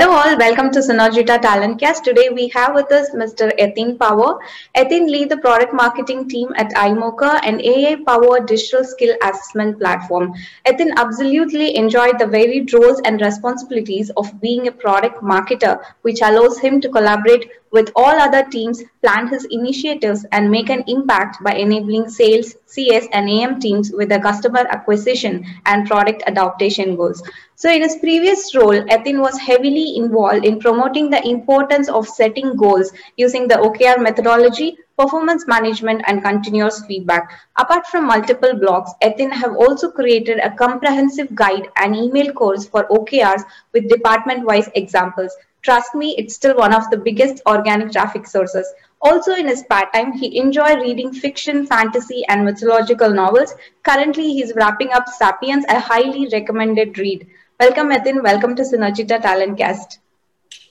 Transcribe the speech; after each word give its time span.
Hello 0.00 0.14
all, 0.16 0.38
welcome 0.38 0.70
to 0.70 0.78
Synergita 0.78 1.38
Talentcast. 1.42 2.02
Today 2.02 2.30
we 2.30 2.48
have 2.54 2.74
with 2.74 2.90
us 2.90 3.10
Mr. 3.10 3.54
Yatin 3.58 3.98
Power. 3.98 4.38
Yatin 4.74 5.10
lead 5.10 5.28
the 5.28 5.36
product 5.36 5.74
marketing 5.74 6.26
team 6.26 6.48
at 6.56 6.70
iMocha, 6.70 7.38
an 7.46 7.60
AI-powered 7.60 8.46
digital 8.46 8.82
skill 8.82 9.14
assessment 9.22 9.78
platform. 9.78 10.32
Yatin 10.66 10.94
absolutely 10.96 11.76
enjoyed 11.76 12.18
the 12.18 12.26
varied 12.26 12.72
roles 12.72 13.02
and 13.04 13.20
responsibilities 13.20 14.08
of 14.16 14.40
being 14.40 14.68
a 14.68 14.72
product 14.72 15.22
marketer, 15.22 15.78
which 16.00 16.22
allows 16.22 16.58
him 16.58 16.80
to 16.80 16.88
collaborate 16.88 17.50
with 17.72 17.90
all 17.94 18.20
other 18.20 18.44
teams, 18.50 18.82
plan 19.02 19.28
his 19.28 19.46
initiatives, 19.50 20.26
and 20.32 20.50
make 20.50 20.70
an 20.70 20.84
impact 20.86 21.42
by 21.42 21.54
enabling 21.54 22.08
sales, 22.08 22.56
CS, 22.66 23.06
and 23.12 23.28
AM 23.28 23.60
teams 23.60 23.92
with 23.92 24.08
the 24.08 24.20
customer 24.20 24.66
acquisition 24.70 25.44
and 25.66 25.86
product 25.86 26.22
adaptation 26.26 26.96
goals. 26.96 27.22
So, 27.54 27.70
in 27.70 27.82
his 27.82 27.96
previous 27.96 28.54
role, 28.54 28.82
Yatin 28.90 29.20
was 29.20 29.38
heavily 29.38 29.96
involved 29.96 30.44
in 30.44 30.58
promoting 30.58 31.10
the 31.10 31.26
importance 31.28 31.88
of 31.88 32.08
setting 32.08 32.56
goals 32.56 32.92
using 33.16 33.46
the 33.46 33.56
OKR 33.56 34.02
methodology, 34.02 34.78
performance 34.98 35.46
management, 35.46 36.02
and 36.06 36.22
continuous 36.22 36.84
feedback. 36.86 37.30
Apart 37.58 37.86
from 37.86 38.06
multiple 38.06 38.52
blogs, 38.52 38.90
Yatin 39.02 39.30
have 39.30 39.54
also 39.56 39.90
created 39.90 40.38
a 40.38 40.54
comprehensive 40.56 41.34
guide 41.34 41.68
and 41.76 41.94
email 41.94 42.32
course 42.32 42.66
for 42.66 42.88
OKRs 42.88 43.44
with 43.72 43.88
department-wise 43.88 44.70
examples. 44.74 45.36
Trust 45.62 45.94
me, 45.94 46.14
it's 46.16 46.34
still 46.34 46.56
one 46.56 46.74
of 46.74 46.88
the 46.90 46.96
biggest 46.96 47.42
organic 47.46 47.92
traffic 47.92 48.26
sources. 48.26 48.66
Also, 49.02 49.34
in 49.34 49.48
his 49.48 49.60
spare 49.60 49.88
time, 49.94 50.12
he 50.12 50.38
enjoyed 50.38 50.80
reading 50.80 51.12
fiction, 51.12 51.66
fantasy, 51.66 52.22
and 52.28 52.44
mythological 52.44 53.10
novels. 53.10 53.54
Currently, 53.82 54.32
he's 54.32 54.52
wrapping 54.54 54.92
up 54.92 55.08
Sapiens, 55.08 55.64
a 55.68 55.78
highly 55.78 56.28
recommended 56.32 56.98
read. 56.98 57.26
Welcome, 57.58 57.90
Yatin. 57.90 58.22
Welcome 58.22 58.56
to 58.56 58.62
Synergita 58.62 59.20
Talentcast. 59.20 59.98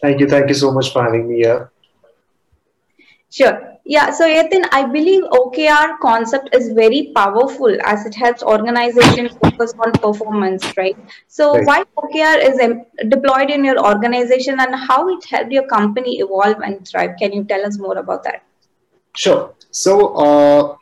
Thank 0.02 0.20
you. 0.20 0.28
Thank 0.28 0.50
you 0.50 0.56
so 0.56 0.72
much 0.72 0.92
for 0.92 1.04
having 1.04 1.28
me 1.28 1.38
here. 1.38 1.72
Sure. 3.30 3.69
Yeah, 3.90 4.12
so 4.12 4.28
Yatin, 4.28 4.66
I 4.72 4.86
believe 4.86 5.24
OKR 5.32 5.98
concept 6.00 6.56
is 6.56 6.74
very 6.74 7.12
powerful 7.16 7.76
as 7.84 8.06
it 8.06 8.14
helps 8.14 8.44
organizations 8.44 9.32
focus 9.42 9.74
on 9.84 9.92
performance, 9.94 10.64
right? 10.78 10.96
So 11.28 11.56
right. 11.56 11.66
why 11.66 11.84
OKR 11.98 12.38
is 12.50 13.10
deployed 13.10 13.50
in 13.50 13.64
your 13.64 13.84
organization 13.84 14.60
and 14.60 14.76
how 14.76 15.10
it 15.10 15.26
helped 15.26 15.52
your 15.52 15.66
company 15.66 16.20
evolve 16.20 16.60
and 16.64 16.88
thrive? 16.88 17.16
Can 17.18 17.34
you 17.34 17.44
tell 17.46 17.66
us 17.66 17.80
more 17.80 17.98
about 17.98 18.24
that? 18.26 18.44
Sure. 19.16 19.56
So 19.72 20.14
uh, 20.18 20.76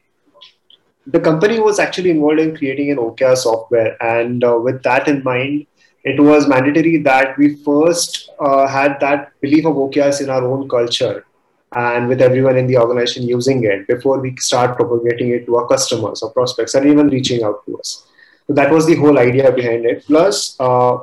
the 1.06 1.22
company 1.22 1.62
was 1.62 1.80
actually 1.80 2.10
involved 2.10 2.42
in 2.42 2.58
creating 2.58 2.92
an 2.92 2.98
OKR 2.98 3.38
software, 3.38 3.96
and 4.04 4.44
uh, 4.44 4.60
with 4.62 4.84
that 4.84 5.08
in 5.08 5.24
mind, 5.24 5.66
it 6.04 6.20
was 6.20 6.46
mandatory 6.50 6.98
that 7.04 7.38
we 7.38 7.56
first 7.56 8.32
uh, 8.42 8.68
had 8.68 9.00
that 9.00 9.32
belief 9.40 9.66
of 9.66 9.76
OKRs 9.76 10.20
in 10.20 10.30
our 10.30 10.44
own 10.44 10.68
culture 10.68 11.24
and 11.74 12.08
with 12.08 12.22
everyone 12.22 12.58
in 12.58 12.68
the 12.68 12.78
organization 12.78 13.24
using 13.24 13.64
it 13.64 13.88
before 13.88 14.20
we 14.20 14.36
start 14.38 14.76
propagating 14.78 15.32
it 15.32 15.46
to 15.46 15.58
our 15.58 15.68
customers 15.68 16.22
or 16.22 16.32
prospects 16.32 16.76
and 16.76 16.86
even 16.86 17.10
reaching 17.10 17.44
out 17.44 17.66
to 17.66 17.78
us. 17.80 18.08
So 18.48 18.54
that 18.54 18.72
was 18.72 18.86
the 18.86 18.96
whole 18.96 19.20
idea 19.20 19.52
behind 19.52 19.86
it. 19.86 20.06
Plus, 20.06 20.58
uh, 20.60 20.94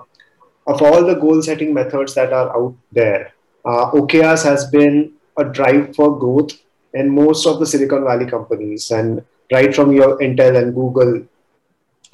of 0.66 0.82
all 0.82 1.04
the 1.04 1.14
goal 1.14 1.42
setting 1.42 1.74
methods 1.74 2.14
that 2.14 2.32
are 2.32 2.56
out 2.56 2.74
there, 2.92 3.32
uh, 3.66 3.90
OKRs 3.90 4.42
has 4.44 4.64
been 4.70 5.12
a 5.36 5.44
drive 5.44 5.94
for 5.94 6.18
growth 6.18 6.52
in 6.94 7.10
most 7.10 7.46
of 7.46 7.58
the 7.58 7.66
Silicon 7.66 8.04
Valley 8.04 8.26
companies 8.26 8.90
and 8.90 9.22
right 9.52 9.74
from 9.74 9.92
your 9.92 10.18
Intel 10.18 10.56
and 10.56 10.74
Google 10.74 11.26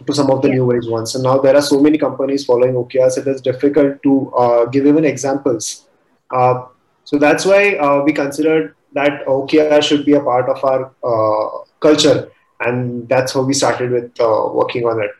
to 0.06 0.14
some 0.14 0.30
of 0.30 0.42
the 0.42 0.48
yeah. 0.48 0.54
new 0.54 0.72
age 0.72 0.86
ones. 0.86 1.14
And 1.14 1.22
now 1.22 1.38
there 1.38 1.54
are 1.54 1.62
so 1.62 1.80
many 1.80 1.98
companies 1.98 2.44
following 2.44 2.74
OKRs, 2.74 3.18
it 3.18 3.28
is 3.28 3.40
difficult 3.40 4.02
to 4.02 4.32
uh, 4.34 4.64
give 4.66 4.86
even 4.86 5.04
examples. 5.04 5.86
Uh, 6.30 6.66
so 7.11 7.19
that's 7.19 7.44
why 7.44 7.75
uh, 7.75 8.03
we 8.05 8.12
considered 8.12 8.77
that 8.92 9.27
OKR 9.27 9.83
should 9.83 10.05
be 10.06 10.12
a 10.12 10.20
part 10.20 10.48
of 10.48 10.62
our 10.64 10.92
uh, 11.03 11.64
culture, 11.80 12.30
and 12.61 13.08
that's 13.08 13.32
how 13.32 13.43
we 13.43 13.53
started 13.53 13.91
with 13.91 14.21
uh, 14.21 14.48
working 14.53 14.84
on 14.84 15.03
it. 15.03 15.10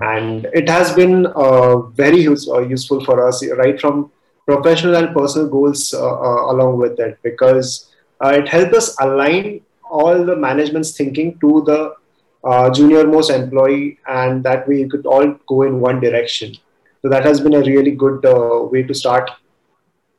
And 0.00 0.44
it 0.52 0.68
has 0.68 0.92
been 0.92 1.24
uh, 1.24 1.78
very 2.02 2.20
use, 2.20 2.46
uh, 2.46 2.60
useful 2.60 3.02
for 3.06 3.26
us, 3.26 3.42
right 3.56 3.80
from 3.80 4.12
professional 4.44 4.96
and 4.96 5.16
personal 5.16 5.48
goals 5.48 5.94
uh, 5.94 6.52
along 6.52 6.76
with 6.76 7.00
it, 7.00 7.18
because 7.22 7.90
it 8.22 8.46
helped 8.46 8.74
us 8.74 8.94
align 9.00 9.62
all 9.90 10.22
the 10.22 10.36
management's 10.36 10.94
thinking 10.94 11.38
to 11.40 11.64
the 11.64 12.70
junior 12.74 13.06
most 13.06 13.30
employee, 13.30 13.98
and 14.08 14.44
that 14.44 14.68
way 14.68 14.84
we 14.84 14.90
could 14.90 15.06
all 15.06 15.34
go 15.48 15.62
in 15.62 15.80
one 15.80 16.00
direction. 16.00 16.54
So 17.00 17.08
that 17.08 17.24
has 17.24 17.40
been 17.40 17.54
a 17.54 17.60
really 17.60 17.92
good 17.92 18.22
way 18.70 18.82
to 18.82 18.92
start 18.92 19.30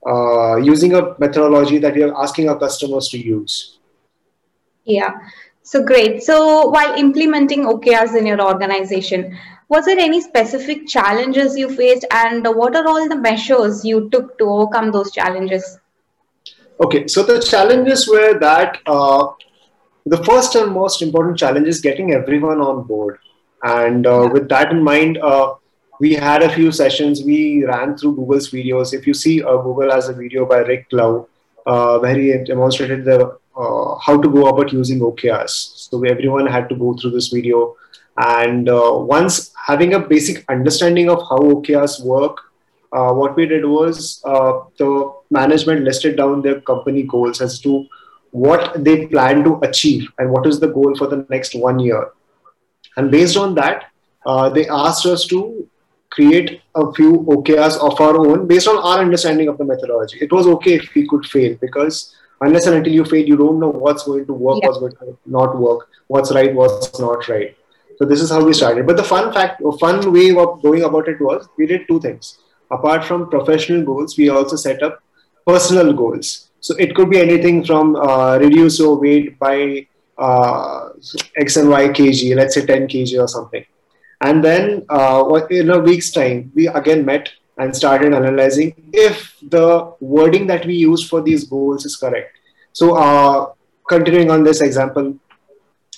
uh, 0.07 0.57
using 0.57 0.93
a 0.95 1.15
methodology 1.19 1.77
that 1.77 1.95
we 1.95 2.03
are 2.03 2.15
asking 2.21 2.49
our 2.49 2.57
customers 2.57 3.07
to 3.09 3.17
use. 3.17 3.79
Yeah, 4.85 5.11
so 5.63 5.83
great. 5.83 6.23
So 6.23 6.69
while 6.69 6.95
implementing 6.95 7.65
OKRs 7.65 8.17
in 8.17 8.25
your 8.25 8.41
organization, 8.41 9.37
was 9.69 9.85
there 9.85 9.99
any 9.99 10.19
specific 10.19 10.87
challenges 10.87 11.57
you 11.57 11.69
faced 11.73 12.05
and 12.11 12.45
what 12.45 12.75
are 12.75 12.87
all 12.87 13.07
the 13.07 13.15
measures 13.15 13.85
you 13.85 14.09
took 14.09 14.37
to 14.39 14.45
overcome 14.45 14.91
those 14.91 15.11
challenges? 15.11 15.79
Okay, 16.83 17.07
so 17.07 17.23
the 17.23 17.39
challenges 17.39 18.07
were 18.07 18.39
that 18.39 18.79
uh, 18.87 19.27
the 20.05 20.23
first 20.25 20.55
and 20.55 20.71
most 20.71 21.01
important 21.01 21.37
challenge 21.37 21.67
is 21.67 21.79
getting 21.79 22.13
everyone 22.13 22.59
on 22.59 22.83
board. 22.83 23.19
And 23.63 24.07
uh, 24.07 24.29
with 24.33 24.49
that 24.49 24.71
in 24.71 24.83
mind, 24.83 25.19
uh, 25.19 25.53
we 26.01 26.13
had 26.13 26.41
a 26.41 26.51
few 26.51 26.71
sessions. 26.71 27.21
We 27.23 27.63
ran 27.63 27.95
through 27.95 28.15
Google's 28.15 28.49
videos. 28.49 28.91
If 28.91 29.05
you 29.05 29.13
see, 29.13 29.43
uh, 29.43 29.57
Google 29.57 29.91
has 29.91 30.09
a 30.09 30.13
video 30.13 30.45
by 30.47 30.59
Rick 30.69 30.89
Klau 30.89 31.27
uh, 31.67 31.99
where 31.99 32.15
he 32.15 32.33
demonstrated 32.43 33.05
the 33.05 33.37
uh, 33.55 33.95
how 34.05 34.19
to 34.19 34.29
go 34.35 34.47
about 34.47 34.73
using 34.73 34.99
OKRs. 34.99 35.51
So 35.89 36.03
everyone 36.03 36.47
had 36.47 36.69
to 36.69 36.75
go 36.75 36.95
through 36.95 37.11
this 37.11 37.27
video. 37.27 37.75
And 38.17 38.67
uh, 38.67 38.93
once 39.11 39.53
having 39.67 39.93
a 39.93 39.99
basic 39.99 40.43
understanding 40.49 41.09
of 41.09 41.19
how 41.29 41.37
OKRs 41.37 42.03
work, 42.03 42.37
uh, 42.91 43.13
what 43.13 43.35
we 43.35 43.45
did 43.45 43.65
was 43.65 44.21
uh, 44.25 44.53
the 44.79 45.13
management 45.29 45.83
listed 45.83 46.17
down 46.17 46.41
their 46.41 46.61
company 46.61 47.03
goals 47.03 47.41
as 47.41 47.59
to 47.59 47.85
what 48.31 48.83
they 48.83 49.05
plan 49.05 49.43
to 49.43 49.59
achieve 49.61 50.09
and 50.17 50.31
what 50.31 50.47
is 50.47 50.59
the 50.59 50.71
goal 50.79 50.95
for 50.97 51.05
the 51.05 51.27
next 51.29 51.53
one 51.53 51.77
year. 51.77 52.09
And 52.97 53.11
based 53.11 53.37
on 53.37 53.53
that, 53.55 53.91
they 54.55 54.67
asked 54.67 55.05
us 55.05 55.25
to 55.27 55.69
create 56.11 56.61
a 56.75 56.93
few 56.93 57.11
OKRs 57.35 57.77
of 57.79 57.99
our 57.99 58.17
own 58.17 58.45
based 58.47 58.67
on 58.67 58.77
our 58.77 58.99
understanding 58.99 59.47
of 59.47 59.57
the 59.57 59.65
methodology. 59.65 60.17
It 60.21 60.31
was 60.31 60.45
okay 60.55 60.73
if 60.75 60.93
we 60.93 61.07
could 61.07 61.25
fail 61.25 61.57
because 61.61 62.15
unless 62.41 62.67
and 62.67 62.75
until 62.75 62.93
you 62.93 63.05
fail, 63.05 63.25
you 63.25 63.37
don't 63.37 63.59
know 63.59 63.69
what's 63.69 64.03
going 64.03 64.25
to 64.25 64.33
work, 64.33 64.59
yeah. 64.61 64.67
what's 64.67 64.79
going 64.79 64.95
to 64.97 65.17
not 65.25 65.57
work, 65.57 65.87
what's 66.07 66.33
right, 66.33 66.53
what's 66.53 66.99
not 66.99 67.27
right. 67.29 67.55
So 67.97 68.05
this 68.05 68.21
is 68.21 68.29
how 68.29 68.43
we 68.43 68.53
started. 68.53 68.85
But 68.85 68.97
the 68.97 69.03
fun 69.03 69.31
fact, 69.31 69.61
fun 69.79 70.11
way 70.11 70.35
of 70.35 70.61
going 70.61 70.83
about 70.83 71.07
it 71.07 71.21
was 71.21 71.47
we 71.57 71.65
did 71.65 71.87
two 71.87 71.99
things. 72.01 72.39
Apart 72.69 73.05
from 73.05 73.29
professional 73.29 73.83
goals, 73.83 74.17
we 74.17 74.29
also 74.29 74.55
set 74.55 74.83
up 74.83 75.01
personal 75.45 75.93
goals. 75.93 76.49
So 76.59 76.75
it 76.75 76.95
could 76.95 77.09
be 77.09 77.19
anything 77.19 77.63
from 77.65 77.95
uh, 77.95 78.37
reduce 78.37 78.79
your 78.79 78.99
weight 78.99 79.39
by 79.39 79.87
uh, 80.17 80.89
X 81.37 81.57
and 81.57 81.69
Y 81.69 81.87
kg, 81.89 82.35
let's 82.35 82.55
say 82.55 82.65
10 82.65 82.87
kg 82.87 83.23
or 83.23 83.27
something 83.27 83.65
and 84.21 84.43
then 84.43 84.85
uh, 84.89 85.23
in 85.49 85.69
a 85.71 85.79
week's 85.79 86.11
time, 86.11 86.51
we 86.55 86.67
again 86.67 87.05
met 87.05 87.29
and 87.57 87.75
started 87.75 88.13
analyzing 88.13 88.73
if 88.93 89.35
the 89.41 89.93
wording 89.99 90.47
that 90.47 90.65
we 90.65 90.75
used 90.75 91.09
for 91.09 91.21
these 91.21 91.43
goals 91.45 91.85
is 91.85 91.95
correct. 91.95 92.37
So, 92.73 92.95
uh, 92.95 93.53
continuing 93.89 94.31
on 94.31 94.43
this 94.43 94.61
example, 94.61 95.17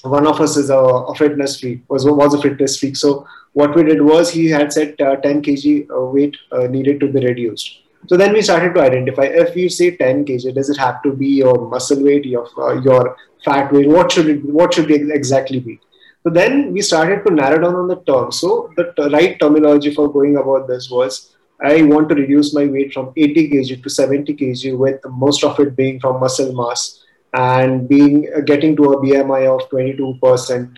one 0.01 0.25
of 0.27 0.41
us 0.41 0.57
is 0.57 0.69
a, 0.69 0.77
a, 0.77 1.15
fitness 1.15 1.59
freak, 1.59 1.83
was, 1.89 2.05
was 2.05 2.33
a 2.33 2.41
fitness 2.41 2.79
freak. 2.79 2.95
So, 2.97 3.27
what 3.53 3.75
we 3.75 3.83
did 3.83 4.01
was 4.01 4.31
he 4.31 4.49
had 4.49 4.73
said 4.73 4.99
uh, 4.99 5.17
10 5.17 5.43
kg 5.43 5.89
uh, 5.89 6.05
weight 6.05 6.35
uh, 6.51 6.67
needed 6.67 6.99
to 7.01 7.07
be 7.07 7.25
reduced. 7.25 7.79
So 8.09 8.17
then 8.17 8.33
we 8.33 8.41
started 8.41 8.73
to 8.73 8.81
identify 8.81 9.23
if 9.23 9.55
you 9.55 9.69
say 9.69 9.95
10 9.95 10.25
kg, 10.25 10.55
does 10.55 10.69
it 10.69 10.77
have 10.77 11.01
to 11.03 11.13
be 11.13 11.27
your 11.27 11.69
muscle 11.69 12.03
weight, 12.03 12.25
your 12.25 12.47
uh, 12.57 12.81
your 12.81 13.15
fat 13.45 13.71
weight? 13.71 13.87
What 13.87 14.11
should 14.11 14.27
it 14.27 14.43
what 14.43 14.73
should 14.73 14.91
it 14.91 15.09
exactly 15.09 15.59
be? 15.59 15.79
So 16.23 16.29
then 16.29 16.71
we 16.71 16.81
started 16.81 17.25
to 17.25 17.33
narrow 17.33 17.61
down 17.61 17.75
on 17.75 17.87
the 17.87 17.97
term. 17.97 18.31
So 18.31 18.71
the 18.77 18.93
t- 18.97 19.09
right 19.13 19.37
terminology 19.39 19.93
for 19.93 20.11
going 20.11 20.37
about 20.37 20.67
this 20.67 20.89
was 20.89 21.35
I 21.61 21.81
want 21.83 22.09
to 22.09 22.15
reduce 22.15 22.53
my 22.53 22.65
weight 22.65 22.93
from 22.93 23.11
80 23.15 23.49
kg 23.49 23.83
to 23.83 23.89
70 23.89 24.33
kg, 24.33 24.77
with 24.77 24.99
most 25.09 25.43
of 25.43 25.59
it 25.59 25.75
being 25.75 25.99
from 25.99 26.19
muscle 26.19 26.53
mass 26.53 27.03
and 27.33 27.87
being 27.89 28.29
uh, 28.35 28.41
getting 28.41 28.75
to 28.77 28.93
a 28.93 29.01
BMI 29.01 29.47
of 29.53 29.69
22% 29.69 30.77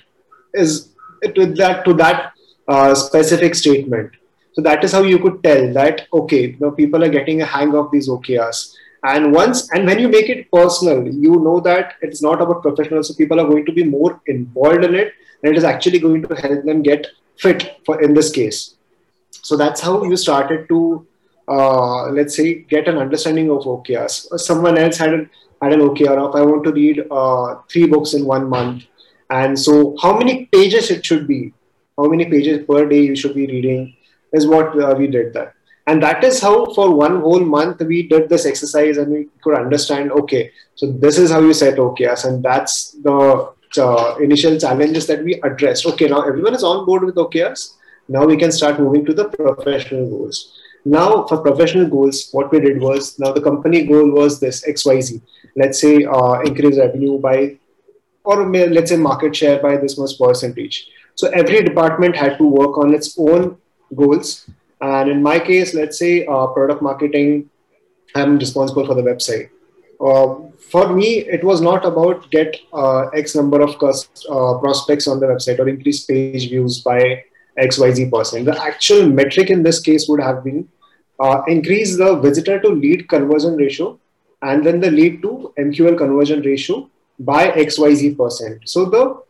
is 0.53 0.89
to 1.36 1.45
that 1.53 1.86
to 1.86 1.94
that 1.94 2.33
uh, 2.68 2.95
specific 2.95 3.56
statement. 3.56 4.12
So 4.53 4.62
that 4.62 4.83
is 4.83 4.94
how 4.94 5.03
you 5.03 5.19
could 5.19 5.44
tell 5.44 5.74
that 5.74 6.07
okay, 6.13 6.56
you 6.59 6.71
people 6.71 7.03
are 7.03 7.09
getting 7.09 7.42
a 7.42 7.45
hang 7.45 7.75
of 7.75 7.92
these 7.92 8.09
OKRs 8.09 8.74
and 9.13 9.31
once 9.31 9.72
and 9.72 9.86
when 9.86 10.00
you 10.00 10.10
make 10.10 10.30
it 10.30 10.50
personal 10.52 11.07
you 11.25 11.36
know 11.48 11.60
that 11.60 11.94
it's 12.02 12.22
not 12.22 12.42
about 12.42 12.62
professionals 12.62 13.07
so 13.07 13.13
people 13.16 13.40
are 13.40 13.48
going 13.48 13.66
to 13.66 13.74
be 13.80 13.84
more 13.84 14.22
involved 14.28 14.84
in 14.84 14.96
it 14.96 15.13
and 15.42 15.52
it 15.52 15.57
is 15.57 15.63
actually 15.63 16.00
going 16.00 16.22
to 16.22 16.36
help 16.36 16.63
them 16.66 16.81
get 16.81 17.07
fit 17.38 17.81
for 17.86 18.02
in 18.02 18.13
this 18.13 18.31
case 18.31 18.75
so 19.31 19.56
that's 19.56 19.81
how 19.81 20.04
you 20.04 20.18
started 20.18 20.68
to 20.69 20.80
uh, 21.48 22.10
let's 22.10 22.36
say, 22.36 22.56
get 22.69 22.88
an 22.88 22.98
understanding 22.98 23.50
of 23.52 23.63
OKRs. 23.63 24.40
Someone 24.40 24.78
else 24.78 24.98
had 24.98 25.13
an, 25.13 25.30
had 25.62 25.74
an 25.74 25.81
OKR 25.81 26.18
of 26.18 26.36
I 26.36 26.42
want 26.42 26.63
to 26.63 26.72
read 26.72 27.06
uh, 27.12 27.56
three 27.69 27.88
books 27.88 28.13
in 28.13 28.25
one 28.25 28.50
month. 28.50 28.86
And 29.30 29.57
so, 29.57 29.96
how 30.02 30.18
many 30.18 30.46
pages 30.46 30.92
it 30.92 31.06
should 31.06 31.28
be? 31.28 31.54
How 31.98 32.07
many 32.07 32.25
pages 32.25 32.66
per 32.66 32.88
day 32.88 33.02
you 33.02 33.16
should 33.16 33.36
be 33.36 33.48
reading 33.48 33.96
is 34.34 34.48
what 34.48 34.80
uh, 34.80 34.96
we 34.98 35.07
did 35.07 35.34
that. 35.34 35.54
And 35.88 36.02
that 36.02 36.24
is 36.24 36.42
how, 36.42 36.74
for 36.74 36.94
one 36.96 37.22
whole 37.22 37.40
month, 37.40 37.82
we 37.82 38.08
did 38.08 38.28
this 38.28 38.46
exercise 38.46 38.98
and 38.98 39.12
we 39.12 39.28
could 39.44 39.56
understand 39.56 40.12
okay, 40.12 40.52
so 40.74 40.92
this 40.92 41.20
is 41.20 41.32
how 41.32 41.42
you 41.42 41.54
set 41.54 41.78
OKRs, 41.78 42.26
and 42.26 42.44
that's 42.44 42.92
the 42.92 43.52
uh, 43.78 44.16
initial 44.20 44.58
challenges 44.58 45.06
that 45.08 45.24
we 45.24 45.36
addressed. 45.42 45.86
Okay, 45.86 46.08
now 46.08 46.22
everyone 46.22 46.56
is 46.56 46.64
on 46.64 46.86
board 46.86 47.04
with 47.04 47.16
OKRs. 47.16 47.76
Now 48.08 48.26
we 48.26 48.38
can 48.38 48.52
start 48.52 48.80
moving 48.80 49.06
to 49.06 49.14
the 49.14 49.26
professional 49.26 50.10
goals. 50.10 50.60
Now, 50.86 51.26
for 51.26 51.40
professional 51.40 51.88
goals, 51.88 52.30
what 52.31 52.52
we 52.52 52.60
did 52.60 52.80
was 52.80 53.18
now 53.18 53.31
the 53.31 53.42
company 53.42 53.86
goal 53.86 54.12
was 54.12 54.40
this 54.40 54.64
XYZ. 54.68 55.20
Let's 55.56 55.81
say 55.81 56.06
uh, 56.06 56.42
increase 56.42 56.78
revenue 56.78 57.20
by, 57.20 57.58
or 58.24 58.48
let's 58.52 58.92
say 58.92 58.98
market 58.98 59.36
share 59.36 59.60
by 59.60 59.78
this 59.78 59.98
much 59.98 60.12
percentage. 60.20 60.88
So 61.16 61.30
every 61.30 61.64
department 61.64 62.16
had 62.16 62.38
to 62.38 62.48
work 62.48 62.78
on 62.78 62.94
its 62.94 63.18
own 63.18 63.58
goals. 63.96 64.48
And 64.81 65.10
in 65.10 65.24
my 65.24 65.39
case, 65.39 65.74
let's 65.74 65.98
say 65.98 66.25
uh, 66.25 66.48
product 66.48 66.81
marketing, 66.81 67.50
I'm 68.16 68.38
responsible 68.38 68.86
for 68.86 68.94
the 68.94 69.01
website. 69.01 69.50
Uh, 70.00 70.51
for 70.60 70.94
me, 70.94 71.19
it 71.19 71.44
was 71.44 71.62
not 71.62 71.86
about 71.86 72.30
get 72.31 72.56
uh, 72.74 73.07
X 73.10 73.36
number 73.36 73.62
of 73.62 73.75
uh, 73.75 74.57
prospects 74.60 75.07
on 75.07 75.19
the 75.19 75.27
website 75.27 75.60
or 75.60 75.69
increase 75.69 76.04
page 76.04 76.50
views 76.50 76.81
by 76.81 77.24
XYZ 77.57 78.12
percent. 78.12 78.45
The 78.45 78.62
actual 78.62 79.07
metric 79.07 79.50
in 79.50 79.63
this 79.63 79.80
case 79.80 80.07
would 80.10 80.22
have 80.22 80.44
been 80.44 80.68
uh, 81.19 81.42
increase 81.48 81.98
the 81.98 82.16
visitor 82.18 82.60
to 82.60 82.68
lead 82.68 83.07
conversion 83.07 83.56
ratio 83.56 83.98
and 84.42 84.66
then 84.66 84.80
the 84.80 84.92
lead 84.92 85.21
to 85.21 85.54
MQL 85.57 85.98
conversion 85.98 86.42
ratio 86.42 86.89
by 87.19 87.51
XYZ 87.51 88.18
percent. 88.18 88.62
So 88.66 88.86
the 88.86 89.21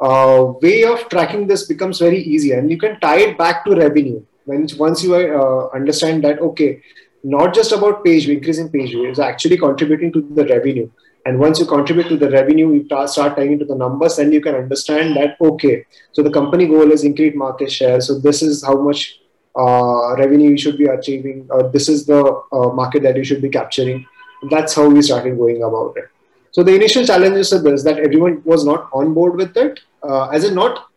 uh, 0.00 0.52
way 0.60 0.84
of 0.84 1.08
tracking 1.08 1.46
this 1.46 1.66
becomes 1.66 1.98
very 1.98 2.22
easy 2.22 2.52
and 2.52 2.70
you 2.70 2.78
can 2.78 3.00
tie 3.00 3.20
it 3.20 3.38
back 3.38 3.64
to 3.64 3.74
revenue. 3.74 4.22
When 4.44 4.66
once 4.78 5.02
you 5.02 5.14
uh, 5.14 5.68
understand 5.74 6.24
that, 6.24 6.40
okay, 6.40 6.82
not 7.22 7.54
just 7.54 7.72
about 7.72 8.04
page 8.04 8.28
increasing 8.28 8.68
page 8.68 8.90
view, 8.90 9.10
is 9.10 9.18
actually 9.18 9.56
contributing 9.56 10.12
to 10.12 10.20
the 10.20 10.44
revenue. 10.46 10.90
And 11.24 11.38
once 11.38 11.60
you 11.60 11.66
contribute 11.66 12.08
to 12.08 12.16
the 12.16 12.30
revenue, 12.30 12.72
you 12.72 13.06
start 13.06 13.36
tying 13.36 13.52
into 13.52 13.64
the 13.64 13.76
numbers, 13.76 14.16
then 14.16 14.32
you 14.32 14.40
can 14.40 14.56
understand 14.56 15.14
that, 15.16 15.36
okay, 15.40 15.86
so 16.10 16.22
the 16.22 16.30
company 16.30 16.66
goal 16.66 16.90
is 16.90 17.04
increase 17.04 17.36
market 17.36 17.70
share. 17.70 18.00
So 18.00 18.18
this 18.18 18.42
is 18.42 18.64
how 18.64 18.80
much 18.80 19.20
uh, 19.56 20.16
revenue 20.16 20.50
you 20.50 20.58
should 20.58 20.78
be 20.78 20.86
achieving, 20.86 21.48
this 21.72 21.88
is 21.88 22.06
the 22.06 22.42
uh, 22.52 22.70
market 22.70 23.02
that 23.04 23.16
you 23.16 23.22
should 23.22 23.42
be 23.42 23.48
capturing. 23.48 24.04
That's 24.50 24.74
how 24.74 24.88
we 24.88 25.02
started 25.02 25.38
going 25.38 25.62
about 25.62 25.96
it. 25.96 26.08
So 26.50 26.62
the 26.62 26.74
initial 26.74 27.06
challenges 27.06 27.52
are 27.52 27.62
this, 27.62 27.84
that 27.84 27.98
everyone 27.98 28.42
was 28.44 28.64
not 28.64 28.90
on 28.92 29.14
board 29.14 29.36
with 29.36 29.56
it, 29.56 29.80
uh, 30.02 30.28
as 30.30 30.44
in 30.44 30.54
not 30.54 30.88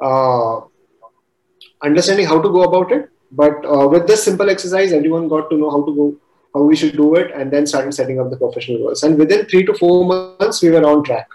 uh, 0.00 0.60
understanding 1.84 2.26
how 2.26 2.40
to 2.40 2.48
go 2.48 2.62
about 2.64 2.92
it. 2.92 3.10
But 3.30 3.64
uh, 3.64 3.88
with 3.88 4.06
this 4.06 4.24
simple 4.24 4.50
exercise, 4.50 4.92
everyone 4.92 5.28
got 5.28 5.50
to 5.50 5.56
know 5.56 5.70
how 5.70 5.84
to 5.84 5.94
go, 5.94 6.16
how 6.54 6.62
we 6.62 6.76
should 6.76 6.96
do 6.96 7.14
it, 7.16 7.32
and 7.34 7.50
then 7.50 7.66
started 7.66 7.92
setting 7.92 8.20
up 8.20 8.30
the 8.30 8.36
professional 8.36 8.78
goals. 8.78 9.02
And 9.02 9.18
within 9.18 9.46
three 9.46 9.64
to 9.66 9.74
four 9.74 10.04
months, 10.04 10.62
we 10.62 10.70
were 10.70 10.84
on 10.84 11.02
track. 11.04 11.28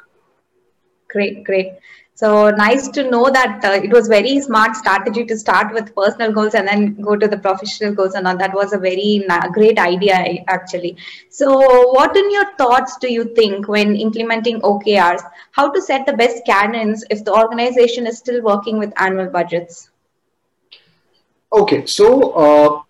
Great, 1.09 1.43
great. 1.43 1.73
So 2.19 2.49
nice 2.49 2.89
to 2.89 3.09
know 3.09 3.29
that 3.29 3.63
uh, 3.63 3.79
it 3.81 3.91
was 3.91 4.09
very 4.09 4.41
smart 4.41 4.75
strategy 4.75 5.23
to 5.23 5.37
start 5.37 5.73
with 5.73 5.95
personal 5.95 6.33
goals 6.33 6.53
and 6.53 6.67
then 6.67 6.99
go 6.99 7.15
to 7.15 7.29
the 7.29 7.37
professional 7.37 7.93
goals 7.93 8.13
and 8.13 8.27
all. 8.27 8.35
That 8.35 8.53
was 8.53 8.73
a 8.73 8.77
very 8.77 9.25
great 9.53 9.79
idea 9.79 10.43
actually. 10.49 10.97
So 11.29 11.49
what 11.93 12.17
in 12.17 12.29
your 12.29 12.53
thoughts 12.57 12.97
do 12.97 13.09
you 13.09 13.33
think 13.35 13.69
when 13.69 13.95
implementing 13.95 14.59
OKRs? 14.59 15.21
How 15.51 15.71
to 15.71 15.81
set 15.81 16.05
the 16.05 16.11
best 16.11 16.45
cadence 16.45 17.05
if 17.09 17.23
the 17.23 17.33
organization 17.33 18.05
is 18.05 18.17
still 18.17 18.41
working 18.41 18.79
with 18.79 18.91
annual 18.97 19.29
budgets? 19.29 19.88
Okay, 21.51 21.85
so 21.87 22.31
uh, 22.33 22.81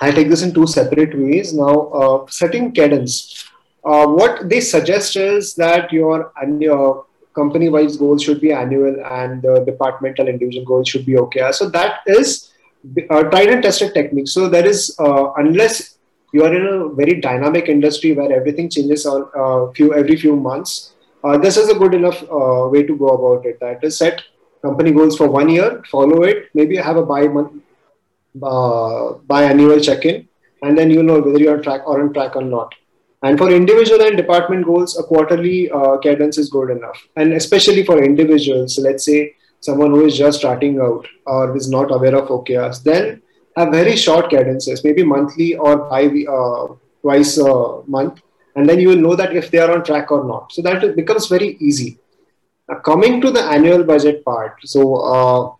I 0.00 0.12
take 0.12 0.28
this 0.28 0.42
in 0.42 0.54
two 0.54 0.66
separate 0.68 1.18
ways. 1.18 1.52
Now, 1.52 1.88
uh, 1.88 2.26
setting 2.28 2.70
cadence. 2.70 3.44
Uh, 3.84 4.06
what 4.06 4.48
they 4.48 4.60
suggest 4.60 5.16
is 5.16 5.54
that 5.56 5.92
your 5.92 6.32
annual 6.40 7.06
company-wise 7.34 7.96
goals 7.96 8.22
should 8.22 8.40
be 8.40 8.52
annual 8.52 9.04
and 9.04 9.42
the 9.42 9.64
departmental 9.64 10.28
individual 10.28 10.64
goals 10.64 10.88
should 10.88 11.06
be 11.06 11.16
okay. 11.18 11.50
So 11.52 11.68
that 11.70 12.00
is 12.06 12.52
a 13.10 13.24
tried 13.24 13.48
and 13.48 13.62
tested 13.62 13.94
technique. 13.94 14.28
So 14.28 14.48
there 14.48 14.66
is 14.66 14.94
uh, 15.00 15.32
unless 15.36 15.98
you 16.32 16.44
are 16.44 16.54
in 16.54 16.66
a 16.66 16.88
very 16.94 17.20
dynamic 17.20 17.68
industry 17.68 18.12
where 18.12 18.32
everything 18.32 18.68
changes 18.70 19.06
on 19.06 19.28
uh, 19.36 19.72
few 19.72 19.94
every 19.94 20.16
few 20.16 20.36
months, 20.36 20.92
uh, 21.24 21.38
this 21.38 21.56
is 21.56 21.68
a 21.68 21.74
good 21.74 21.94
enough 21.94 22.22
way 22.70 22.82
to 22.84 22.96
go 22.96 23.08
about 23.08 23.46
it. 23.46 23.58
That 23.60 23.82
is 23.82 23.96
set 23.98 24.22
company 24.62 24.92
goals 24.92 25.16
for 25.16 25.28
one 25.28 25.48
year, 25.48 25.82
follow 25.90 26.22
it, 26.22 26.50
maybe 26.54 26.76
have 26.76 26.96
a 26.96 27.06
bi 27.06 27.26
month 27.26 27.62
uh, 28.42 29.14
biannual 29.26 29.82
check-in, 29.82 30.28
and 30.62 30.76
then 30.76 30.90
you 30.90 31.02
know 31.02 31.20
whether 31.20 31.38
you're 31.38 31.56
on 31.56 31.62
track 31.62 31.82
or 31.86 32.00
on 32.02 32.12
track 32.12 32.36
or 32.36 32.42
not. 32.42 32.74
And 33.22 33.36
for 33.36 33.50
individual 33.50 34.00
and 34.02 34.16
department 34.16 34.64
goals, 34.64 34.96
a 34.98 35.02
quarterly 35.02 35.70
uh, 35.70 35.98
cadence 35.98 36.38
is 36.38 36.48
good 36.50 36.70
enough. 36.70 37.02
And 37.16 37.32
especially 37.32 37.84
for 37.84 38.02
individuals, 38.02 38.78
let's 38.78 39.04
say 39.04 39.34
someone 39.60 39.90
who 39.90 40.04
is 40.04 40.16
just 40.16 40.38
starting 40.38 40.80
out 40.80 41.06
or 41.26 41.56
is 41.56 41.68
not 41.68 41.90
aware 41.90 42.14
of 42.14 42.28
OKRs, 42.28 42.82
then 42.84 43.20
have 43.56 43.72
very 43.72 43.96
short 43.96 44.30
cadences, 44.30 44.84
maybe 44.84 45.02
monthly 45.02 45.56
or 45.56 45.88
by 45.88 46.04
uh, 46.04 46.74
twice 47.02 47.38
a 47.38 47.82
month, 47.86 48.20
and 48.54 48.68
then 48.68 48.78
you 48.78 48.88
will 48.88 48.96
know 48.96 49.16
that 49.16 49.34
if 49.34 49.50
they 49.50 49.58
are 49.58 49.72
on 49.72 49.84
track 49.84 50.12
or 50.12 50.24
not. 50.24 50.52
So 50.52 50.62
that 50.62 50.94
becomes 50.94 51.26
very 51.26 51.56
easy. 51.60 51.98
Now, 52.68 52.76
coming 52.76 53.20
to 53.20 53.30
the 53.30 53.42
annual 53.42 53.82
budget 53.82 54.24
part, 54.24 54.56
so 54.64 54.96
uh, 54.96 55.52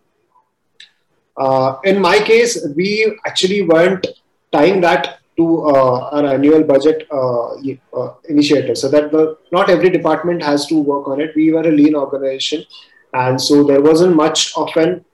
uh, 1.39 1.79
in 1.85 2.01
my 2.01 2.19
case, 2.19 2.67
we 2.75 3.17
actually 3.25 3.61
weren't 3.63 4.05
tying 4.51 4.81
that 4.81 5.19
to 5.37 5.67
uh, 5.67 6.09
our 6.11 6.25
annual 6.25 6.63
budget 6.63 7.07
uh, 7.11 7.53
uh, 7.99 8.13
initiative, 8.27 8.77
so 8.77 8.89
that 8.89 9.09
the, 9.11 9.37
not 9.53 9.69
every 9.69 9.89
department 9.89 10.43
has 10.43 10.65
to 10.65 10.81
work 10.81 11.07
on 11.07 11.21
it. 11.21 11.33
We 11.35 11.51
were 11.53 11.61
a 11.61 11.71
lean 11.71 11.95
organization, 11.95 12.65
and 13.13 13.41
so 13.41 13.63
there 13.63 13.81
wasn't 13.81 14.15
much 14.15 14.55
of 14.57 14.69
an 14.75 15.05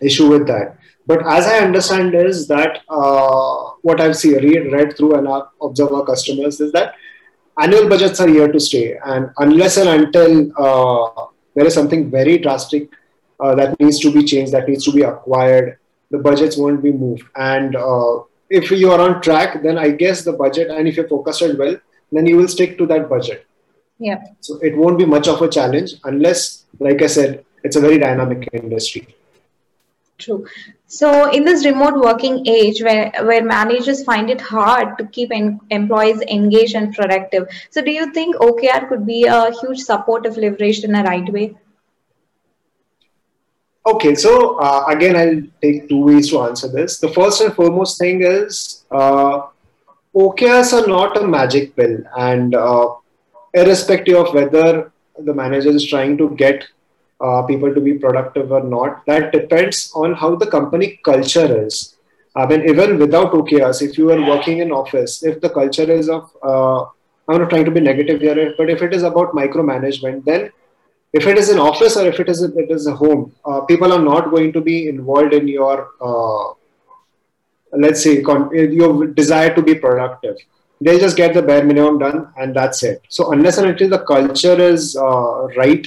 issue 0.00 0.28
with 0.30 0.46
that. 0.46 0.78
But 1.06 1.26
as 1.26 1.46
I 1.46 1.58
understand, 1.58 2.14
is 2.14 2.48
that 2.48 2.80
uh, 2.88 3.72
what 3.82 4.00
I've 4.00 4.16
seen, 4.16 4.42
read, 4.42 4.72
read 4.72 4.96
through 4.96 5.16
and 5.16 5.28
observe 5.62 5.92
our 5.92 6.04
customers 6.04 6.60
is 6.60 6.72
that 6.72 6.94
annual 7.60 7.88
budgets 7.88 8.20
are 8.20 8.28
here 8.28 8.50
to 8.50 8.58
stay, 8.58 8.98
and 9.04 9.30
unless 9.38 9.76
and 9.76 9.88
until 9.88 11.30
there 11.54 11.66
is 11.66 11.74
something 11.74 12.10
very 12.10 12.38
drastic 12.38 12.88
uh, 13.40 13.54
that 13.54 13.78
needs 13.80 14.00
to 14.00 14.12
be 14.12 14.24
changed, 14.24 14.52
that 14.52 14.68
needs 14.68 14.84
to 14.84 14.92
be 14.92 15.02
acquired. 15.02 15.78
The 16.10 16.18
budgets 16.18 16.56
won't 16.56 16.82
be 16.82 16.92
moved. 16.92 17.24
And 17.34 17.76
uh, 17.76 18.20
if 18.48 18.70
you 18.70 18.90
are 18.92 19.00
on 19.00 19.20
track, 19.22 19.62
then 19.62 19.78
I 19.78 19.90
guess 19.90 20.22
the 20.22 20.32
budget, 20.32 20.70
and 20.70 20.86
if 20.86 20.96
you're 20.96 21.08
focused 21.08 21.42
on 21.42 21.58
well, 21.58 21.76
then 22.12 22.26
you 22.26 22.36
will 22.36 22.48
stick 22.48 22.78
to 22.78 22.86
that 22.86 23.08
budget. 23.08 23.46
Yeah. 23.98 24.22
So 24.40 24.58
it 24.58 24.76
won't 24.76 24.98
be 24.98 25.06
much 25.06 25.26
of 25.26 25.40
a 25.42 25.48
challenge 25.48 25.94
unless, 26.04 26.64
like 26.78 27.02
I 27.02 27.06
said, 27.06 27.44
it's 27.64 27.76
a 27.76 27.80
very 27.80 27.98
dynamic 27.98 28.48
industry. 28.52 29.14
True. 30.18 30.46
So, 30.86 31.30
in 31.30 31.44
this 31.44 31.66
remote 31.66 31.98
working 32.00 32.46
age 32.46 32.82
where, 32.82 33.12
where 33.22 33.44
managers 33.44 34.04
find 34.04 34.30
it 34.30 34.40
hard 34.40 34.96
to 34.98 35.06
keep 35.06 35.30
en- 35.32 35.60
employees 35.70 36.22
engaged 36.22 36.74
and 36.74 36.94
productive, 36.94 37.48
so 37.70 37.82
do 37.82 37.90
you 37.90 38.12
think 38.12 38.36
OKR 38.36 38.88
could 38.88 39.04
be 39.04 39.24
a 39.24 39.50
huge 39.60 39.80
support 39.80 40.24
if 40.24 40.36
leveraged 40.36 40.84
in 40.84 40.94
a 40.94 41.02
right 41.02 41.30
way? 41.30 41.54
Okay, 43.86 44.16
so 44.16 44.56
uh, 44.58 44.86
again, 44.88 45.14
I'll 45.14 45.42
take 45.62 45.88
two 45.88 46.00
ways 46.04 46.30
to 46.30 46.40
answer 46.40 46.66
this. 46.66 46.98
The 46.98 47.08
first 47.08 47.40
and 47.40 47.54
foremost 47.54 47.98
thing 47.98 48.22
is 48.22 48.84
uh, 48.90 49.42
OKRs 50.14 50.72
are 50.72 50.88
not 50.88 51.16
a 51.16 51.26
magic 51.26 51.76
pill, 51.76 51.98
and 52.16 52.56
uh, 52.56 52.94
irrespective 53.54 54.16
of 54.16 54.34
whether 54.34 54.90
the 55.18 55.32
manager 55.32 55.70
is 55.70 55.86
trying 55.86 56.18
to 56.18 56.30
get 56.30 56.64
uh, 57.20 57.42
people 57.42 57.72
to 57.72 57.80
be 57.80 57.94
productive 57.94 58.50
or 58.50 58.64
not, 58.64 59.06
that 59.06 59.32
depends 59.32 59.92
on 59.94 60.14
how 60.14 60.34
the 60.34 60.46
company 60.46 61.00
culture 61.04 61.64
is. 61.64 61.96
I 62.34 62.44
mean, 62.46 62.68
even 62.68 62.98
without 62.98 63.32
OKRs, 63.32 63.82
if 63.88 63.96
you 63.96 64.10
are 64.10 64.20
working 64.20 64.58
in 64.58 64.72
office, 64.72 65.22
if 65.22 65.40
the 65.40 65.48
culture 65.48 65.90
is 65.90 66.08
of, 66.08 66.30
uh, 66.42 66.82
I'm 67.28 67.38
not 67.40 67.50
trying 67.50 67.64
to 67.64 67.70
be 67.70 67.80
negative 67.80 68.20
here, 68.20 68.54
but 68.58 68.68
if 68.68 68.82
it 68.82 68.92
is 68.92 69.04
about 69.04 69.32
micromanagement, 69.32 70.24
then 70.24 70.50
if 71.16 71.26
it 71.26 71.38
is 71.38 71.48
an 71.48 71.58
office 71.58 71.96
or 71.96 72.06
if 72.06 72.20
it 72.20 72.28
is 72.28 72.42
a, 72.42 72.48
it 72.62 72.70
is 72.70 72.86
a 72.86 72.94
home, 72.94 73.32
uh, 73.44 73.60
people 73.62 73.92
are 73.92 74.02
not 74.02 74.30
going 74.30 74.52
to 74.52 74.60
be 74.60 74.88
involved 74.88 75.32
in 75.32 75.48
your, 75.48 75.90
uh, 76.00 76.52
let's 77.72 78.02
say, 78.02 78.22
con- 78.22 78.50
your 78.54 79.06
desire 79.06 79.54
to 79.54 79.62
be 79.62 79.74
productive. 79.74 80.36
They 80.80 80.98
just 80.98 81.16
get 81.16 81.32
the 81.32 81.42
bare 81.42 81.64
minimum 81.64 81.98
done 81.98 82.32
and 82.36 82.54
that's 82.54 82.82
it. 82.82 83.00
So 83.08 83.32
unless 83.32 83.56
and 83.58 83.68
until 83.68 83.88
the 83.88 84.00
culture 84.00 84.60
is 84.60 84.94
uh, 84.96 85.46
right 85.56 85.86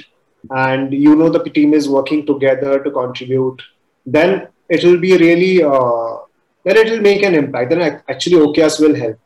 and 0.49 0.91
you 0.91 1.15
know 1.15 1.29
the 1.29 1.43
team 1.43 1.73
is 1.73 1.87
working 1.87 2.25
together 2.25 2.83
to 2.83 2.89
contribute, 2.89 3.61
then 4.05 4.47
it 4.67 4.83
will 4.83 4.99
be 4.99 5.15
really 5.17 5.63
uh, 5.63 6.17
then 6.63 6.77
it 6.77 6.89
will 6.89 7.01
make 7.01 7.21
an 7.23 7.35
impact. 7.35 7.69
Then 7.69 8.01
actually 8.09 8.37
OKRs 8.37 8.79
will 8.79 8.95
help. 8.95 9.19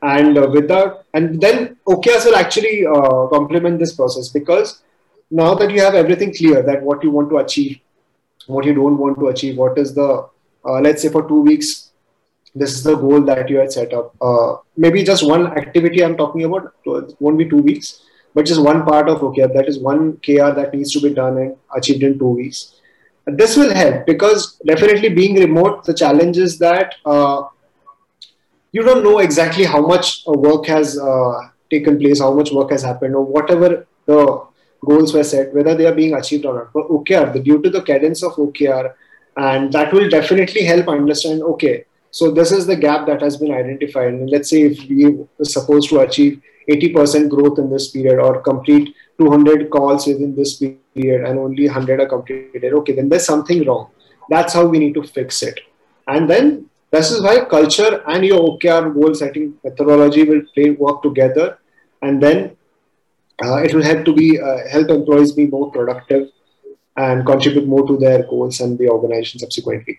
And 0.00 0.38
uh, 0.38 0.48
without, 0.52 1.04
and 1.14 1.40
then 1.40 1.76
OKRs 1.86 2.26
will 2.26 2.36
actually 2.36 2.86
uh, 2.86 3.26
complement 3.28 3.78
this 3.78 3.94
process 3.94 4.28
because 4.28 4.82
now 5.30 5.54
that 5.54 5.70
you 5.70 5.80
have 5.80 5.94
everything 5.94 6.34
clear 6.34 6.62
that 6.62 6.82
what 6.82 7.02
you 7.02 7.10
want 7.10 7.30
to 7.30 7.38
achieve, 7.38 7.80
what 8.46 8.64
you 8.64 8.74
don't 8.74 8.98
want 8.98 9.18
to 9.18 9.28
achieve, 9.28 9.56
what 9.56 9.78
is 9.78 9.94
the, 9.94 10.28
uh, 10.64 10.80
let's 10.80 11.02
say 11.02 11.08
for 11.08 11.26
two 11.26 11.40
weeks, 11.40 11.90
this 12.54 12.72
is 12.72 12.82
the 12.84 12.94
goal 12.94 13.20
that 13.22 13.48
you 13.48 13.56
had 13.56 13.72
set 13.72 13.92
up. 13.92 14.14
Uh, 14.20 14.56
maybe 14.76 15.02
just 15.02 15.26
one 15.26 15.46
activity 15.58 16.04
I'm 16.04 16.16
talking 16.16 16.44
about, 16.44 16.74
it 16.86 17.16
won't 17.18 17.38
be 17.38 17.48
two 17.48 17.58
weeks, 17.58 18.02
but 18.34 18.46
just 18.46 18.62
one 18.62 18.84
part 18.84 19.08
of 19.08 19.20
OKR, 19.20 19.52
that 19.54 19.68
is 19.68 19.78
one 19.78 20.18
KR 20.18 20.52
that 20.52 20.72
needs 20.72 20.92
to 20.92 21.00
be 21.00 21.12
done 21.12 21.38
and 21.38 21.56
achieved 21.74 22.02
in 22.02 22.18
two 22.18 22.28
weeks. 22.28 22.74
This 23.26 23.56
will 23.56 23.72
help 23.72 24.06
because 24.06 24.58
definitely 24.66 25.08
being 25.08 25.36
remote, 25.36 25.84
the 25.84 25.94
challenge 25.94 26.36
is 26.36 26.58
that 26.58 26.94
uh, 27.06 27.44
you 28.72 28.82
don't 28.82 29.02
know 29.02 29.20
exactly 29.20 29.64
how 29.64 29.80
much 29.80 30.22
work 30.26 30.66
has 30.66 30.98
uh, 30.98 31.48
taken 31.70 31.98
place, 31.98 32.20
how 32.20 32.34
much 32.34 32.52
work 32.52 32.70
has 32.70 32.82
happened, 32.82 33.14
or 33.14 33.24
whatever 33.24 33.86
the 34.06 34.44
goals 34.84 35.14
were 35.14 35.24
set, 35.24 35.54
whether 35.54 35.74
they 35.74 35.86
are 35.86 35.94
being 35.94 36.14
achieved 36.14 36.44
or 36.46 36.54
not. 36.54 36.72
But 36.72 36.88
OKR, 36.88 37.32
the, 37.32 37.40
due 37.40 37.60
to 37.62 37.70
the 37.70 37.82
cadence 37.82 38.22
of 38.22 38.32
OKR, 38.32 38.94
and 39.36 39.72
that 39.72 39.92
will 39.92 40.08
definitely 40.08 40.64
help 40.64 40.88
understand, 40.88 41.42
okay, 41.42 41.84
so 42.10 42.30
this 42.30 42.52
is 42.52 42.66
the 42.66 42.76
gap 42.76 43.06
that 43.06 43.20
has 43.22 43.36
been 43.36 43.52
identified. 43.52 44.08
And 44.08 44.30
let's 44.30 44.50
say 44.50 44.62
if 44.62 44.88
we 44.88 45.06
are 45.06 45.44
supposed 45.44 45.88
to 45.90 46.00
achieve 46.00 46.40
80% 46.70 47.28
growth 47.28 47.58
in 47.58 47.70
this 47.70 47.90
period 47.90 48.20
or 48.20 48.40
complete 48.40 48.94
200 49.18 49.70
calls 49.70 50.06
within 50.06 50.34
this 50.36 50.56
period 50.56 51.24
and 51.24 51.38
only 51.38 51.66
100 51.66 52.00
are 52.00 52.06
completed, 52.06 52.72
okay, 52.72 52.92
then 52.92 53.08
there's 53.08 53.26
something 53.26 53.66
wrong. 53.66 53.90
That's 54.30 54.54
how 54.54 54.66
we 54.66 54.78
need 54.78 54.94
to 54.94 55.02
fix 55.02 55.42
it. 55.42 55.58
And 56.06 56.30
then 56.30 56.70
this 56.90 57.10
is 57.10 57.20
why 57.20 57.44
culture 57.46 58.02
and 58.06 58.24
your 58.24 58.58
OKR 58.58 58.94
goal 58.94 59.14
setting 59.14 59.54
methodology 59.64 60.22
will 60.22 60.42
play 60.54 60.70
work 60.70 61.02
together. 61.02 61.58
And 62.00 62.22
then 62.22 62.56
it 63.42 63.74
will 63.74 63.82
help 63.82 64.04
to 64.04 64.14
be 64.14 64.40
uh, 64.40 64.68
help 64.70 64.90
employees 64.90 65.32
be 65.32 65.46
more 65.46 65.70
productive 65.70 66.30
and 66.96 67.26
contribute 67.26 67.66
more 67.66 67.86
to 67.86 67.96
their 67.96 68.22
goals 68.24 68.60
and 68.60 68.78
the 68.78 68.88
organization 68.88 69.40
subsequently. 69.40 69.98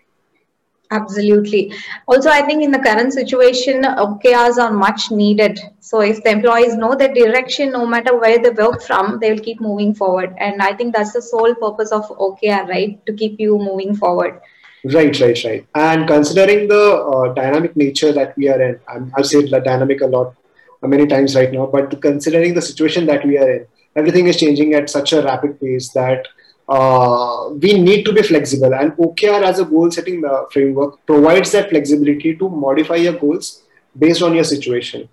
Absolutely. 0.92 1.74
Also, 2.08 2.30
I 2.30 2.42
think 2.44 2.64
in 2.64 2.72
the 2.72 2.80
current 2.80 3.12
situation, 3.12 3.82
OKRs 3.84 4.58
are 4.58 4.72
much 4.72 5.12
needed. 5.12 5.60
So, 5.80 6.02
if 6.02 6.24
the 6.24 6.30
employees 6.30 6.76
know 6.76 6.96
the 6.96 7.08
direction, 7.08 7.72
no 7.72 7.86
matter 7.86 8.18
where 8.18 8.38
they 8.38 8.52
work 8.52 8.82
from, 8.84 9.20
they 9.20 9.32
will 9.34 9.44
keep 9.44 9.60
moving 9.60 9.96
forward. 9.96 10.36
And 10.38 10.62
I 10.62 10.74
think 10.74 10.96
that's 10.96 11.14
the 11.14 11.22
sole 11.22 11.56
purpose 11.56 11.92
of 11.92 12.04
OKR, 12.10 12.68
right? 12.68 13.06
To 13.08 13.14
keep 13.14 13.40
you 13.40 13.58
moving 13.58 13.96
forward. 13.96 14.40
Right, 14.86 15.20
right, 15.20 15.44
right. 15.44 15.68
And 15.74 16.08
considering 16.08 16.68
the 16.68 16.98
uh, 16.98 17.34
dynamic 17.34 17.76
nature 17.76 18.12
that 18.12 18.38
we 18.38 18.50
are 18.50 18.62
in, 18.62 18.80
I've 19.18 19.26
said 19.26 19.50
the 19.50 19.60
dynamic 19.60 20.02
a 20.02 20.06
lot, 20.06 20.28
uh, 20.28 20.45
many 20.82 21.08
times 21.08 21.36
right 21.36 21.52
now, 21.52 21.66
but 21.66 22.02
considering 22.02 22.54
the 22.54 22.62
situation 22.62 23.06
that 23.08 23.26
we 23.26 23.38
are 23.38 23.50
in, 23.50 23.68
everything 23.96 24.28
is 24.28 24.38
changing 24.38 24.74
at 24.74 24.90
such 24.90 25.14
a 25.14 25.22
rapid 25.22 25.60
pace 25.60 25.90
that 25.94 26.28
uh, 26.68 27.50
we 27.50 27.74
need 27.80 28.04
to 28.06 28.12
be 28.14 28.22
flexible 28.22 28.74
and 28.74 28.92
OKR 28.94 29.44
as 29.44 29.60
a 29.60 29.66
goal 29.66 29.92
setting 29.92 30.26
uh, 30.26 30.46
framework 30.52 31.06
provides 31.06 31.52
that 31.52 31.70
flexibility 31.70 32.36
to 32.36 32.50
modify 32.50 32.96
your 32.96 33.14
goals 33.14 33.64
based 33.98 34.22
on 34.22 34.34
your 34.34 34.44
situation. 34.44 35.08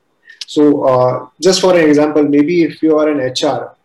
So 0.47 0.85
uh, 0.85 1.29
just 1.41 1.61
for 1.61 1.77
an 1.79 1.89
example, 1.89 2.23
maybe 2.23 2.63
if 2.63 2.83
you 2.83 2.99
are 2.99 3.09
an 3.09 3.19
HR 3.19 3.77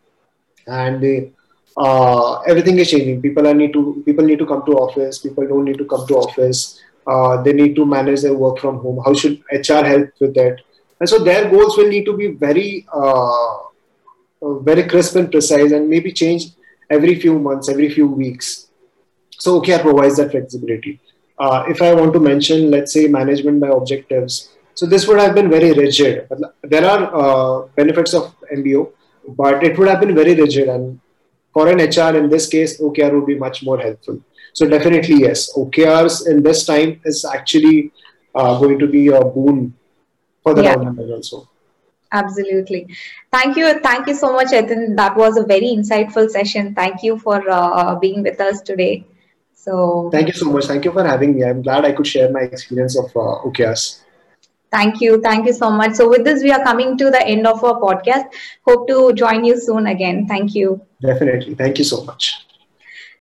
and 0.65 1.01
they, 1.01 1.31
uh, 1.75 2.39
everything 2.41 2.77
is 2.79 2.89
changing, 2.89 3.21
people 3.21 3.47
are 3.47 3.53
need 3.53 3.73
to 3.73 4.01
people 4.05 4.25
need 4.25 4.39
to 4.39 4.45
come 4.45 4.65
to 4.65 4.71
office, 4.73 5.19
people 5.19 5.47
don't 5.47 5.65
need 5.65 5.77
to 5.77 5.85
come 5.85 6.07
to 6.07 6.15
office, 6.15 6.81
uh, 7.05 7.41
they 7.41 7.53
need 7.53 7.75
to 7.75 7.85
manage 7.85 8.21
their 8.21 8.33
work 8.33 8.59
from 8.59 8.79
home. 8.79 9.01
How 9.05 9.13
should 9.13 9.41
HR 9.51 9.85
help 9.85 10.09
with 10.19 10.33
that? 10.35 10.61
And 10.99 11.07
so 11.07 11.19
their 11.19 11.49
goals 11.49 11.77
will 11.77 11.87
need 11.87 12.05
to 12.05 12.17
be 12.17 12.27
very 12.27 12.85
uh, 12.91 13.57
very 14.41 14.83
crisp 14.83 15.15
and 15.15 15.31
precise 15.31 15.71
and 15.71 15.89
maybe 15.89 16.11
change 16.11 16.47
every 16.89 17.15
few 17.19 17.39
months, 17.39 17.69
every 17.69 17.89
few 17.89 18.07
weeks. 18.07 18.67
So 19.31 19.61
OKR 19.61 19.81
provides 19.81 20.17
that 20.17 20.31
flexibility. 20.31 20.99
Uh, 21.37 21.65
if 21.67 21.81
I 21.81 21.93
want 21.93 22.13
to 22.13 22.19
mention, 22.19 22.71
let's 22.71 22.93
say, 22.93 23.07
management 23.07 23.59
by 23.59 23.67
objectives, 23.67 24.49
so 24.73 24.85
this 24.85 25.07
would 25.07 25.19
have 25.19 25.35
been 25.35 25.49
very 25.49 25.73
rigid. 25.73 26.27
There 26.63 26.85
are 26.85 27.01
uh, 27.15 27.67
benefits 27.75 28.13
of 28.13 28.35
MBO, 28.55 28.91
but 29.29 29.63
it 29.63 29.77
would 29.77 29.87
have 29.87 29.99
been 29.99 30.15
very 30.15 30.35
rigid. 30.35 30.69
And 30.69 30.99
for 31.53 31.67
an 31.67 31.77
HR, 31.77 32.15
in 32.15 32.29
this 32.29 32.47
case, 32.47 32.79
OKR 32.79 33.13
would 33.13 33.25
be 33.25 33.37
much 33.37 33.63
more 33.63 33.79
helpful. 33.79 34.19
So 34.53 34.67
definitely, 34.67 35.21
yes, 35.21 35.53
OKRs 35.53 36.27
in 36.27 36.43
this 36.43 36.65
time 36.65 37.01
is 37.05 37.25
actually 37.25 37.91
uh, 38.33 38.59
going 38.59 38.79
to 38.79 38.87
be 38.87 39.07
a 39.07 39.23
boon 39.23 39.73
for 40.47 40.53
the 40.53 40.63
yeah. 40.63 41.15
also. 41.15 41.49
Absolutely. 42.11 42.87
Thank 43.31 43.57
you. 43.57 43.79
Thank 43.79 44.07
you 44.07 44.15
so 44.15 44.31
much, 44.33 44.47
Yatin. 44.47 44.95
That 44.95 45.17
was 45.17 45.37
a 45.37 45.43
very 45.43 45.67
insightful 45.77 46.29
session. 46.29 46.73
Thank 46.73 47.03
you 47.03 47.19
for 47.19 47.43
uh, 47.49 47.95
being 47.95 48.23
with 48.23 48.39
us 48.39 48.61
today. 48.61 49.05
So 49.53 50.09
thank 50.11 50.27
you 50.27 50.33
so 50.33 50.49
much. 50.51 50.65
Thank 50.65 50.85
you 50.85 50.93
for 50.93 51.03
having 51.03 51.35
me. 51.35 51.43
I'm 51.43 51.61
glad 51.61 51.83
I 51.83 51.91
could 51.91 52.07
share 52.07 52.31
my 52.31 52.41
experience 52.41 52.97
of 52.97 53.05
uh, 53.07 53.43
OKRs. 53.47 54.01
Thank 54.71 55.01
you. 55.01 55.19
Thank 55.21 55.45
you 55.47 55.53
so 55.53 55.69
much. 55.69 55.95
So 55.95 56.09
with 56.09 56.23
this, 56.23 56.43
we 56.43 56.51
are 56.51 56.63
coming 56.63 56.97
to 56.97 57.09
the 57.09 57.25
end 57.25 57.47
of 57.47 57.63
our 57.63 57.79
podcast. 57.79 58.25
Hope 58.65 58.87
to 58.87 59.13
join 59.13 59.43
you 59.43 59.59
soon 59.59 59.87
again. 59.87 60.27
Thank 60.27 60.55
you. 60.55 60.81
Definitely. 61.01 61.55
Thank 61.55 61.79
you 61.79 61.83
so 61.83 62.03
much. 62.05 62.46